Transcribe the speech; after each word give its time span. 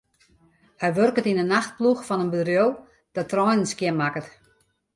Hy 0.81 0.87
wurket 0.95 1.29
yn 1.31 1.41
'e 1.41 1.45
nachtploech 1.47 2.05
fan 2.07 2.23
in 2.25 2.33
bedriuw 2.33 2.71
dat 3.15 3.29
treinen 3.31 3.69
skjinmakket. 3.71 4.27